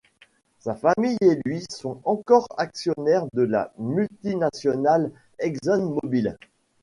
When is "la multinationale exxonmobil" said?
3.43-6.39